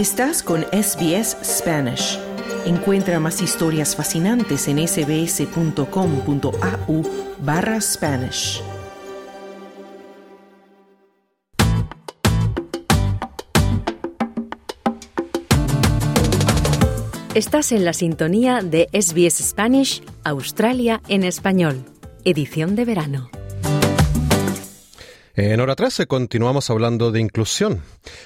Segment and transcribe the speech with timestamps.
[0.00, 2.18] Estás con SBS Spanish.
[2.64, 5.82] Encuentra más historias fascinantes en sbs.com.au
[7.40, 8.62] barra Spanish.
[17.34, 21.84] Estás en la sintonía de SBS Spanish, Australia en español,
[22.24, 23.39] edición de verano.
[25.36, 27.82] En hora 13 continuamos hablando de inclusión.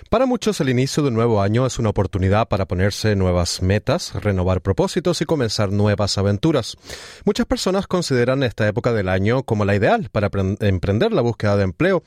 [0.09, 4.15] Para muchos el inicio de un nuevo año es una oportunidad para ponerse nuevas metas,
[4.15, 6.79] renovar propósitos y comenzar nuevas aventuras.
[7.27, 10.31] Muchas personas consideran esta época del año como la ideal para
[10.61, 12.03] emprender la búsqueda de empleo,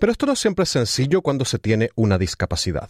[0.00, 2.88] pero esto no siempre es sencillo cuando se tiene una discapacidad.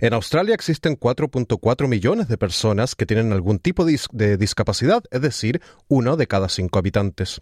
[0.00, 5.60] En Australia existen 4.4 millones de personas que tienen algún tipo de discapacidad, es decir,
[5.88, 7.40] uno de cada cinco habitantes.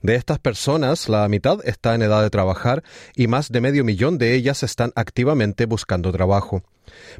[0.00, 2.82] De estas personas, la mitad está en edad de trabajar
[3.16, 6.62] y más de medio millón de ellas están activamente buscando trabajo.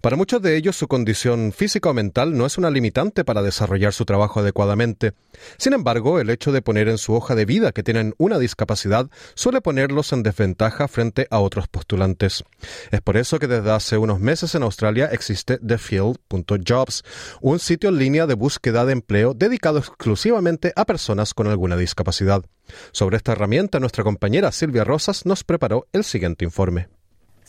[0.01, 3.93] Para muchos de ellos su condición física o mental no es una limitante para desarrollar
[3.93, 5.13] su trabajo adecuadamente.
[5.59, 9.09] Sin embargo, el hecho de poner en su hoja de vida que tienen una discapacidad
[9.35, 12.45] suele ponerlos en desventaja frente a otros postulantes.
[12.91, 17.05] Es por eso que desde hace unos meses en Australia existe thefield.jobs,
[17.41, 22.45] un sitio en línea de búsqueda de empleo dedicado exclusivamente a personas con alguna discapacidad.
[22.93, 26.89] Sobre esta herramienta, nuestra compañera Silvia Rosas nos preparó el siguiente informe.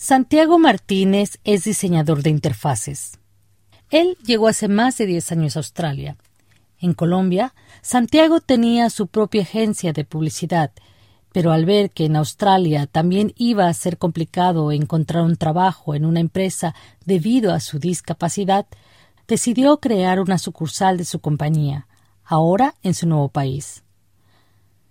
[0.04, 3.20] Santiago Martínez es diseñador de interfaces.
[3.92, 6.18] Él llegó hace más de 10 años a Australia.
[6.80, 10.72] En Colombia, Santiago tenía su propia agencia de publicidad,
[11.32, 16.06] pero al ver que en Australia también iba a ser complicado encontrar un trabajo en
[16.06, 16.74] una empresa
[17.06, 18.66] debido a su discapacidad,
[19.28, 21.86] decidió crear una sucursal de su compañía,
[22.24, 23.84] ahora en su nuevo país.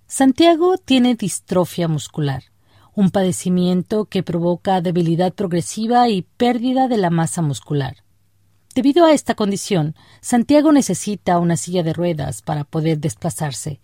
[0.06, 2.49] Santiago tiene distrofia muscular
[3.00, 7.96] un padecimiento que provoca debilidad progresiva y pérdida de la masa muscular.
[8.74, 13.80] Debido a esta condición, Santiago necesita una silla de ruedas para poder desplazarse,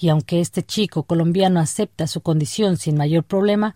[0.00, 3.74] y aunque este chico colombiano acepta su condición sin mayor problema,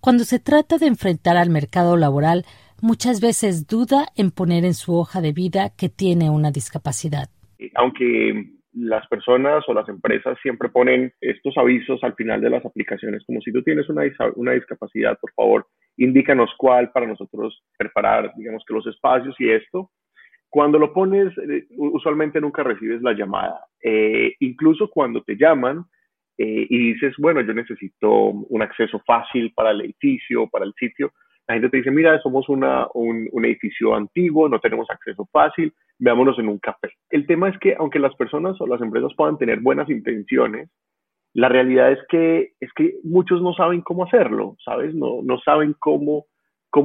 [0.00, 2.46] cuando se trata de enfrentar al mercado laboral,
[2.80, 7.28] muchas veces duda en poner en su hoja de vida que tiene una discapacidad.
[7.74, 13.24] Aunque las personas o las empresas siempre ponen estos avisos al final de las aplicaciones,
[13.26, 14.02] como si tú tienes una,
[14.36, 15.66] una discapacidad, por favor,
[15.96, 19.90] indícanos cuál para nosotros preparar, digamos que los espacios y esto.
[20.48, 23.66] Cuando lo pones, eh, usualmente nunca recibes la llamada.
[23.82, 25.84] Eh, incluso cuando te llaman
[26.36, 31.12] eh, y dices, bueno, yo necesito un acceso fácil para el edificio, para el sitio,
[31.52, 36.38] la gente te dice, mira, somos una, un, edificio antiguo, no tenemos acceso fácil, veámonos
[36.38, 36.88] en un café.
[37.10, 40.70] El tema es que aunque las personas o las empresas puedan tener buenas intenciones,
[41.34, 44.94] la realidad es que, es que muchos no saben cómo hacerlo, ¿sabes?
[44.94, 46.24] No, no saben cómo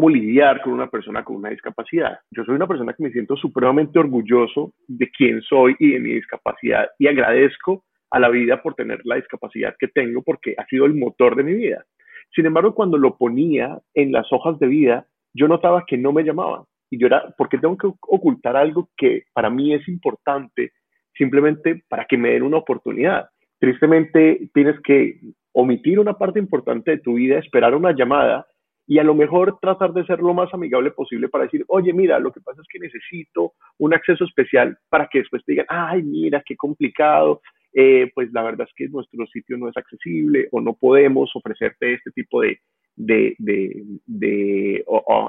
[0.10, 2.20] lidiar con una persona con una discapacidad.
[2.32, 6.10] Yo soy una persona que me siento supremamente orgulloso de quién soy y de mi
[6.10, 10.86] discapacidad y agradezco a la vida por tener la discapacidad que tengo porque ha sido
[10.86, 11.86] el motor de mi vida.
[12.34, 16.24] Sin embargo, cuando lo ponía en las hojas de vida, yo notaba que no me
[16.24, 16.64] llamaban.
[16.90, 20.72] Y yo era, porque tengo que ocultar algo que para mí es importante
[21.16, 23.30] simplemente para que me den una oportunidad.
[23.60, 25.20] Tristemente, tienes que
[25.52, 28.46] omitir una parte importante de tu vida, esperar una llamada
[28.86, 32.20] y a lo mejor tratar de ser lo más amigable posible para decir, oye, mira,
[32.20, 36.04] lo que pasa es que necesito un acceso especial para que después te digan, ay,
[36.04, 37.42] mira, qué complicado,
[37.74, 41.94] eh, pues la verdad es que nuestro sitio no es accesible o no podemos ofrecerte
[41.94, 42.60] este tipo de,
[42.96, 44.86] de, de,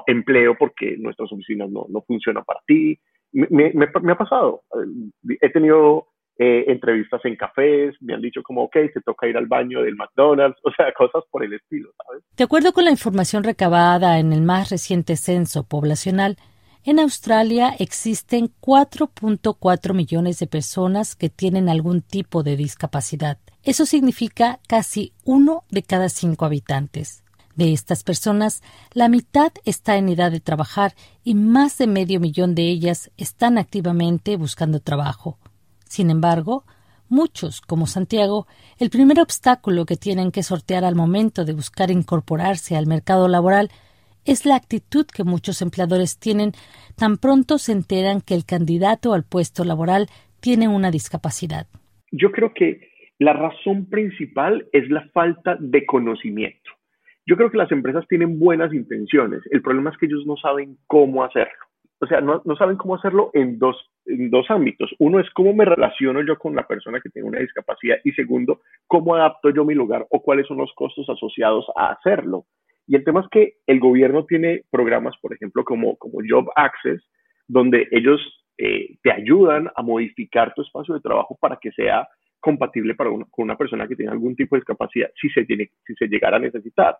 [0.07, 2.99] empleo porque nuestras oficinas no, no funcionan para ti.
[3.31, 4.63] Me, ha pasado.
[5.41, 6.07] He tenido
[6.41, 9.95] eh, entrevistas en cafés, me han dicho como, ok, te toca ir al baño del
[9.95, 12.23] McDonald's, o sea, cosas por el estilo, ¿sabes?
[12.37, 16.37] De acuerdo con la información recabada en el más reciente censo poblacional,
[16.83, 23.37] en Australia existen 4.4 millones de personas que tienen algún tipo de discapacidad.
[23.63, 27.23] Eso significa casi uno de cada cinco habitantes.
[27.55, 30.95] De estas personas, la mitad está en edad de trabajar
[31.25, 35.37] y más de medio millón de ellas están activamente buscando trabajo.
[35.89, 36.63] Sin embargo,
[37.09, 38.47] muchos, como Santiago,
[38.77, 43.69] el primer obstáculo que tienen que sortear al momento de buscar incorporarse al mercado laboral
[44.29, 46.51] es la actitud que muchos empleadores tienen
[46.95, 50.05] tan pronto se enteran que el candidato al puesto laboral
[50.39, 51.65] tiene una discapacidad.
[52.11, 56.71] Yo creo que la razón principal es la falta de conocimiento.
[57.25, 59.41] Yo creo que las empresas tienen buenas intenciones.
[59.49, 61.65] El problema es que ellos no saben cómo hacerlo.
[61.99, 64.91] O sea, no, saben cómo hacerlo en dos, en dos ámbitos.
[64.99, 68.61] Uno es cómo me relaciono yo con la persona que tiene una discapacidad y segundo,
[68.85, 72.45] cómo adapto yo mi lugar o cuáles son los costos asociados a hacerlo.
[72.89, 76.99] Y el tema es que el gobierno tiene programas, por ejemplo, como, como Job Access,
[77.47, 78.19] donde ellos
[78.57, 82.07] eh, te ayudan a modificar tu espacio de trabajo para que sea
[82.39, 85.93] compatible para con una persona que tiene algún tipo de discapacidad, si se, tiene, si
[85.93, 86.97] se llegara a necesitar.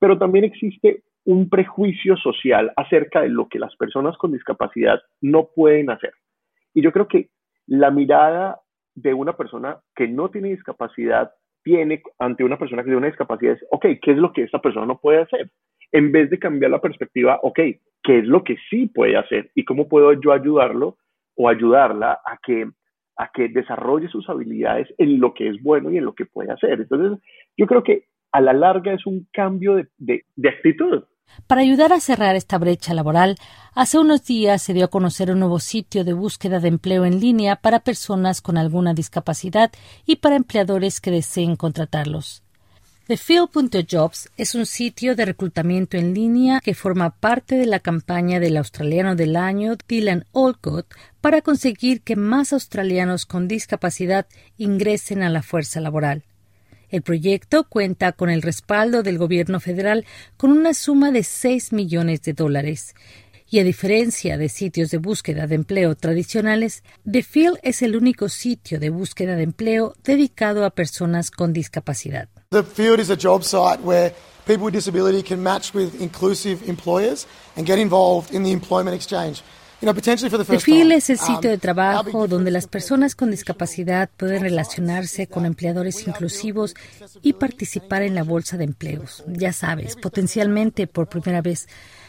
[0.00, 5.50] Pero también existe un prejuicio social acerca de lo que las personas con discapacidad no
[5.54, 6.14] pueden hacer.
[6.74, 7.28] Y yo creo que
[7.68, 8.58] la mirada
[8.96, 11.30] de una persona que no tiene discapacidad
[11.62, 14.60] tiene ante una persona que tiene una discapacidad es, ok, ¿qué es lo que esta
[14.60, 15.50] persona no puede hacer?
[15.90, 17.58] En vez de cambiar la perspectiva, ok,
[18.02, 20.96] ¿qué es lo que sí puede hacer y cómo puedo yo ayudarlo
[21.36, 22.68] o ayudarla a que,
[23.16, 26.50] a que desarrolle sus habilidades en lo que es bueno y en lo que puede
[26.50, 26.80] hacer?
[26.80, 27.18] Entonces,
[27.56, 31.04] yo creo que a la larga es un cambio de, de actitud.
[31.52, 33.36] Para ayudar a cerrar esta brecha laboral,
[33.74, 37.20] hace unos días se dio a conocer un nuevo sitio de búsqueda de empleo en
[37.20, 39.70] línea para personas con alguna discapacidad
[40.06, 42.42] y para empleadores que deseen contratarlos.
[43.06, 48.56] TheField.jobs es un sitio de reclutamiento en línea que forma parte de la campaña del
[48.56, 50.86] australiano del año Dylan Olcott
[51.20, 54.26] para conseguir que más australianos con discapacidad
[54.56, 56.24] ingresen a la fuerza laboral.
[56.92, 60.04] El proyecto cuenta con el respaldo del gobierno federal
[60.36, 62.94] con una suma de 6 millones de dólares.
[63.48, 68.28] Y a diferencia de sitios de búsqueda de empleo tradicionales, The Field es el único
[68.28, 72.28] sitio de búsqueda de empleo dedicado a personas con discapacidad.
[72.50, 74.12] The Field is a job site where
[74.44, 79.42] people with disability can match with inclusive employers and get involved in the employment exchange.
[79.82, 85.44] The es el sitio de um, trabajo donde las personas con discapacidad pueden relacionarse con
[85.44, 86.76] empleadores inclusivos
[87.20, 89.24] y participar en la bolsa de empleos.
[89.26, 91.66] Ya sabes, potencialmente por primera vez.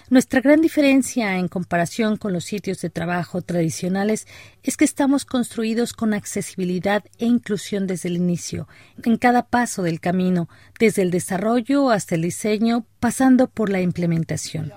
[0.09, 4.27] Nuestra gran diferencia en comparación con los sitios de trabajo tradicionales
[4.61, 8.67] es que estamos construidos con accesibilidad e inclusión desde el inicio,
[9.03, 14.73] en cada paso del camino, desde el desarrollo hasta el diseño, pasando por la implementación.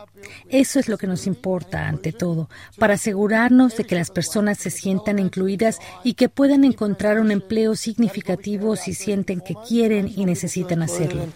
[0.49, 4.71] Eso es lo que nos importa, ante todo, para asegurarnos de que las personas se
[4.71, 10.83] sientan incluidas y que puedan encontrar un empleo significativo si sienten que quieren y necesitan
[10.83, 11.27] hacerlo.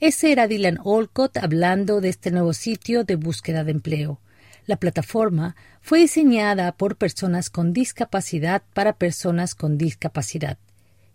[0.00, 4.20] Ese era Dylan Olcott hablando de este nuevo sitio de búsqueda de empleo.
[4.66, 10.56] La plataforma fue diseñada por personas con discapacidad para personas con discapacidad.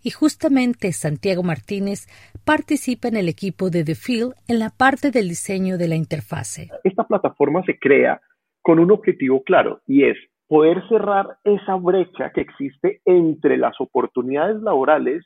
[0.00, 2.06] Y justamente Santiago Martínez
[2.44, 6.70] participa en el equipo de The Field en la parte del diseño de la interfase.
[6.84, 8.20] Esta plataforma se crea
[8.62, 10.16] con un objetivo claro y es
[10.46, 15.24] poder cerrar esa brecha que existe entre las oportunidades laborales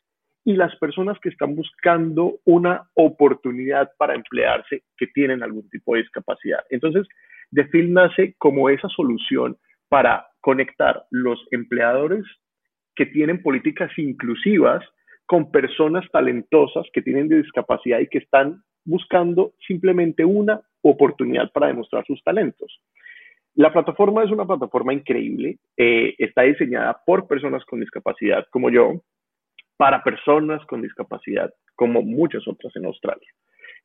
[0.51, 6.03] y las personas que están buscando una oportunidad para emplearse que tienen algún tipo de
[6.03, 6.59] discapacidad.
[6.71, 7.07] Entonces,
[7.53, 9.57] DeFil nace como esa solución
[9.89, 12.25] para conectar los empleadores
[12.97, 14.85] que tienen políticas inclusivas
[15.25, 22.05] con personas talentosas que tienen discapacidad y que están buscando simplemente una oportunidad para demostrar
[22.07, 22.81] sus talentos.
[23.55, 29.03] La plataforma es una plataforma increíble, eh, está diseñada por personas con discapacidad como yo,
[29.81, 33.27] para personas con discapacidad, como muchas otras en Australia.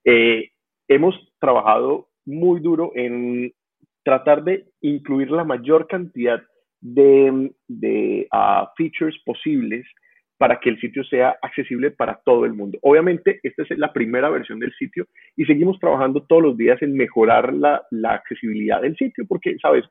[0.03, 0.50] Eh,
[0.89, 3.53] hemos trabajado muy duro en
[4.03, 6.44] tratar de incluir la mayor cantidad
[6.81, 9.86] de, ah, features posibles
[10.38, 12.77] para que el sitio sea accesible para todo el mundo.
[12.81, 16.93] Obviamente, esta es la primera versión del sitio y seguimos trabajando todos los días en
[16.93, 19.86] mejorar la accesibilidad del sitio porque, sabes,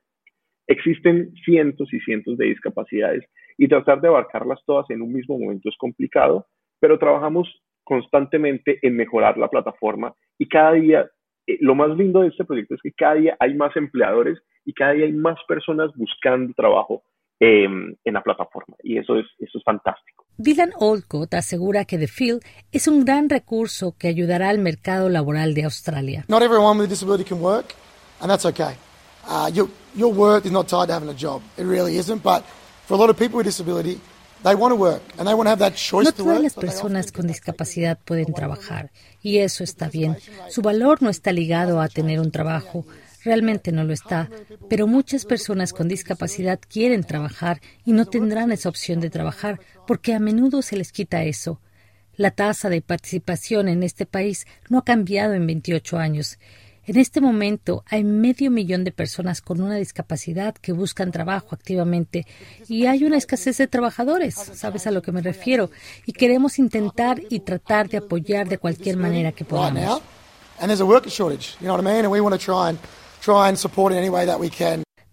[0.67, 3.25] existen cientos y cientos de discapacidades
[3.59, 6.47] y tratar de abarcarlas todas en un mismo momento es complicado,
[6.81, 7.49] pero trabajamos
[7.85, 11.11] constantemente en mejorar la plataforma y cada día,
[11.47, 14.73] eh, lo más lindo de este proyecto es que cada día hay más empleadores y
[14.73, 17.03] cada día hay más personas buscando trabajo
[17.41, 20.25] em, en la plataforma y eso es, eso es fantástico.
[20.39, 22.43] Dylan Olcott asegura que The Field
[22.73, 26.25] es un gran recurso que ayudará al mercado laboral de Australia.
[26.29, 27.75] Not everyone with a disability can work,
[28.21, 28.75] and that's okay.
[29.27, 31.43] Uh, your, your worth is not tied to having a job.
[31.57, 32.45] It really isn't, but
[32.87, 33.99] For a lot of people with disability,
[34.43, 37.13] they want to work and they want to have that choice no todas las personas
[37.13, 38.91] con discapacidad pueden trabajar
[39.23, 40.19] y eso está bien.
[40.51, 42.85] Su valor no está ligado a tener un trabajo.
[43.25, 44.29] Realmente no lo está,
[44.69, 50.13] pero muchas personas con discapacidad quieren trabajar y no tendrán esa opción de trabajar porque
[50.13, 51.59] a menudo se les quita eso.
[52.17, 56.39] La tasa de participación en este país no ha cambiado en 28 años
[56.87, 62.27] en este momento hay medio millón de personas con una discapacidad que buscan trabajo activamente
[62.69, 65.71] y hay una escasez de trabajadores, ¿sabes a lo que me refiero?
[66.07, 70.03] Y queremos intentar y tratar de apoyar de cualquier manera que podamos.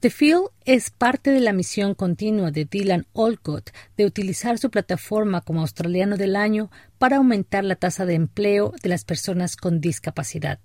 [0.02, 5.42] The Field es parte de la misión continua de Dylan Olcott de utilizar su plataforma
[5.42, 10.60] como australiano del año para aumentar la tasa de empleo de las personas con discapacidad.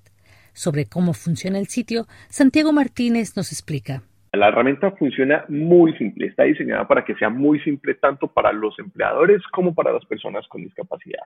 [0.56, 4.00] Sobre cómo funciona el sitio, Santiago Martínez nos explica.
[4.32, 8.78] La herramienta funciona muy simple, está diseñada para que sea muy simple tanto para los
[8.78, 11.24] empleadores como para las personas con discapacidad.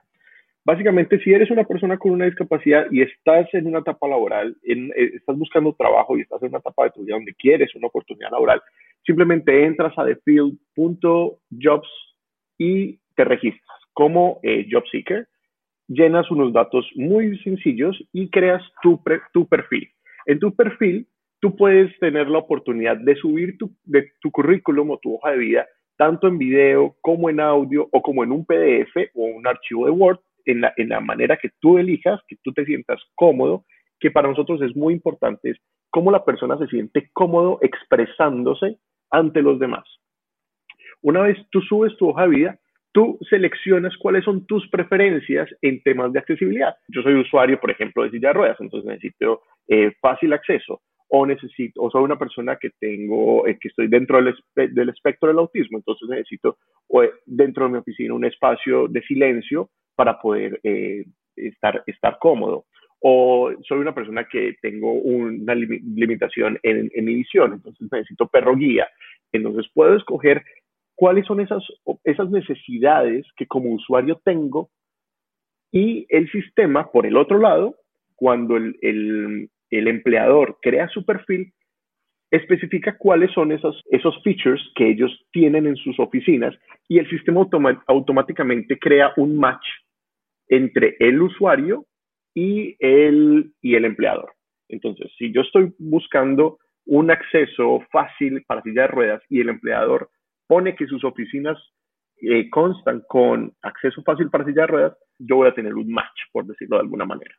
[0.65, 4.91] Básicamente, si eres una persona con una discapacidad y estás en una etapa laboral, eh,
[5.15, 8.31] estás buscando trabajo y estás en una etapa de tu vida donde quieres una oportunidad
[8.31, 8.61] laboral,
[9.05, 11.89] simplemente entras a thefield.jobs
[12.57, 15.27] y te registras como eh, job seeker,
[15.91, 19.01] llenas unos datos muy sencillos y creas tu,
[19.33, 19.89] tu perfil.
[20.25, 21.07] En tu perfil,
[21.39, 25.37] tú puedes tener la oportunidad de subir tu, de, tu currículum o tu hoja de
[25.37, 25.67] vida
[25.97, 29.91] tanto en video como en audio o como en un PDF o un archivo de
[29.91, 33.65] Word en la, en la manera que tú elijas, que tú te sientas cómodo,
[33.99, 35.57] que para nosotros es muy importante, es
[35.91, 38.79] cómo la persona se siente cómodo expresándose
[39.11, 39.83] ante los demás.
[41.03, 42.59] Una vez tú subes tu hoja de vida,
[42.91, 46.75] tú seleccionas cuáles son tus preferencias en temas de accesibilidad.
[46.87, 50.81] Yo soy usuario, por ejemplo, de silla de ruedas, entonces necesito eh, fácil acceso
[51.13, 55.27] o necesito, o soy una persona que tengo, eh, que estoy dentro del, del, espectro
[55.27, 56.57] del autismo, entonces necesito
[56.87, 60.59] o, eh, dentro de mi oficina un espacio de silencio para poder
[61.35, 62.65] estar, estar cómodo.
[63.03, 68.55] O soy una persona que tengo una limitación en, en mi visión, entonces necesito perro
[68.55, 68.87] guía.
[69.33, 70.43] Entonces puedo escoger
[71.01, 71.63] cuáles son esas,
[72.03, 74.69] esas necesidades que como usuario tengo
[75.71, 77.75] y el sistema, por el otro lado,
[78.13, 81.53] cuando el, el, empleador crea su perfil,
[82.29, 86.53] especifica cuáles son esos, esos features que ellos tienen en sus oficinas
[86.87, 87.47] y el sistema
[87.87, 89.65] automáticamente crea un match
[90.49, 91.87] entre el usuario
[92.35, 94.33] y el, y el empleador.
[94.69, 100.07] Entonces, si yo estoy buscando un acceso fácil para silla de ruedas y el empleador
[100.51, 101.57] pone que sus oficinas
[102.17, 106.23] eh, constan con acceso fácil para silla de ruedas, yo voy a tener un match,
[106.33, 107.33] por decirlo de alguna manera.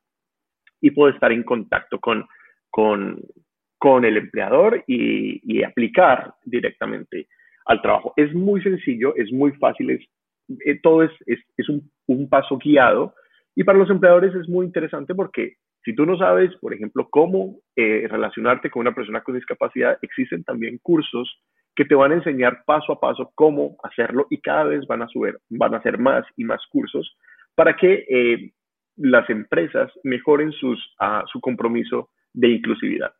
[0.80, 2.26] Y puedo estar en contacto con,
[2.70, 3.20] con,
[3.76, 7.28] con el empleador y, y, aplicar directamente
[7.66, 8.14] al trabajo.
[8.16, 10.08] Es muy sencillo, es muy fácil, es,
[10.64, 13.14] eh, todo es, es, es un, un, paso guiado.
[13.54, 17.58] Y para los empleadores es muy interesante porque si tú no sabes, por ejemplo, cómo
[17.76, 21.42] eh, relacionarte con una persona con discapacidad, existen también cursos
[21.74, 25.08] que te van a enseñar paso a paso cómo hacerlo y cada vez van a
[25.08, 27.16] subir, van a hacer más y más cursos
[27.54, 28.52] para que eh,
[28.96, 33.12] las empresas mejoren sus, uh, su compromiso de inclusividad.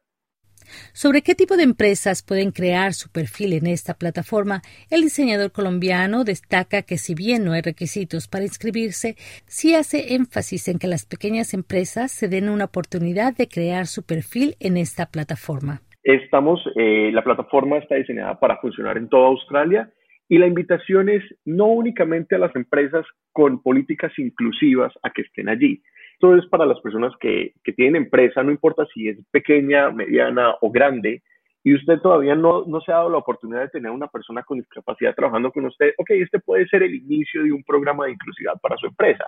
[0.93, 6.25] Sobre qué tipo de empresas pueden crear su perfil en esta plataforma, el diseñador colombiano
[6.25, 9.17] destaca que si bien no hay requisitos para inscribirse,
[9.47, 14.05] sí hace énfasis en que las pequeñas empresas se den una oportunidad de crear su
[14.05, 15.83] perfil en esta plataforma.
[16.03, 19.91] Estamos, eh, la plataforma está diseñada para funcionar en toda Australia
[20.29, 25.49] y la invitación es no únicamente a las empresas con políticas inclusivas a que estén
[25.49, 25.83] allí.
[26.15, 30.55] Esto es para las personas que, que tienen empresa, no importa si es pequeña, mediana
[30.61, 31.23] o grande,
[31.65, 34.59] y usted todavía no, no se ha dado la oportunidad de tener una persona con
[34.59, 38.55] discapacidad trabajando con usted, ok, este puede ser el inicio de un programa de inclusividad
[38.61, 39.25] para su empresa.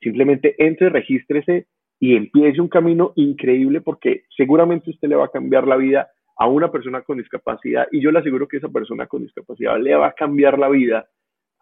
[0.00, 1.66] Simplemente entre, regístrese
[2.00, 6.48] y empiece un camino increíble porque seguramente usted le va a cambiar la vida a
[6.48, 10.08] una persona con discapacidad y yo le aseguro que esa persona con discapacidad le va
[10.08, 11.06] a cambiar la vida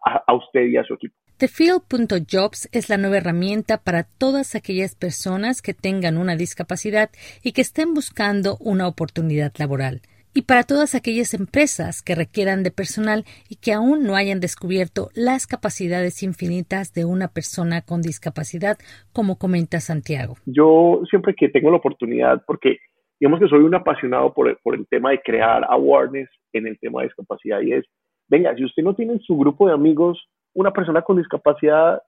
[0.03, 1.15] a, a usted y a su equipo.
[1.37, 7.09] TheField.jobs es la nueva herramienta para todas aquellas personas que tengan una discapacidad
[7.43, 10.01] y que estén buscando una oportunidad laboral
[10.33, 15.09] y para todas aquellas empresas que requieran de personal y que aún no hayan descubierto
[15.15, 18.77] las capacidades infinitas de una persona con discapacidad,
[19.11, 20.35] como comenta Santiago.
[20.45, 22.77] Yo siempre que tengo la oportunidad, porque
[23.19, 27.07] digamos que soy un apasionado por el, tema de crear awareness en el tema de
[27.07, 27.85] discapacidad y es,
[28.27, 32.01] venga, si usted no tiene en su grupo de amigos una persona con discapacidad,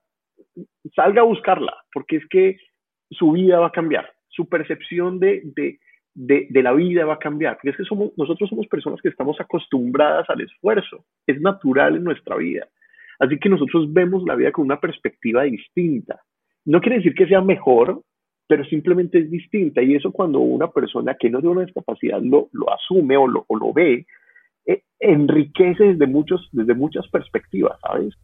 [0.95, 2.57] salga a buscarla, porque es que
[3.09, 5.41] su vida va a cambiar, su percepción de
[6.13, 9.09] de, de, la vida va a cambiar, porque es que somos, nosotros somos personas que
[9.09, 12.67] estamos acostumbradas al esfuerzo, es natural en nuestra vida.
[13.19, 16.19] Así que nosotros vemos la vida con una perspectiva distinta.
[16.65, 18.01] No quiere decir que sea mejor,
[18.47, 19.81] pero simplemente es distinta.
[19.81, 23.45] Y eso cuando una persona que no tiene una discapacidad lo, lo asume o lo,
[23.47, 24.05] o lo ve,
[24.65, 28.15] eh, enriquece desde, muchos, desde muchas perspectivas, ¿sabes?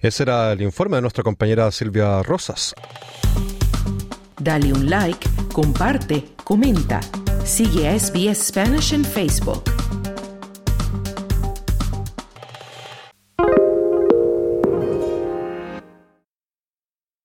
[0.00, 2.74] Ese era el informe de nuestra compañera Silvia Rosas.
[4.42, 6.98] Dale un like, comparte, comenta.
[7.44, 9.81] Sigue a SBS Spanish en Facebook.